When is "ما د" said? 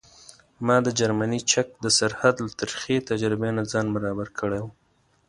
0.65-0.87